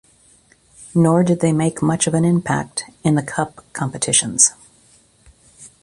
Nor 0.95 1.21
did 1.21 1.41
they 1.41 1.51
make 1.53 1.83
much 1.83 2.07
of 2.07 2.15
an 2.15 2.25
impact 2.25 2.85
in 3.03 3.13
the 3.13 3.21
cup 3.21 3.63
competitions. 3.71 4.51